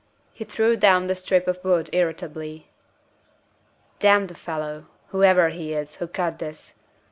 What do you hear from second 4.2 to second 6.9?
the fellow (whoever he is) who cut this!